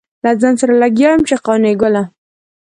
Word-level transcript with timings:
له 0.23 0.31
ځان 0.41 0.55
سره 0.61 0.73
لګيا 0.83 1.09
يم 1.13 1.21
چې 1.29 1.35
قانع 1.45 1.73
ګله. 1.81 2.03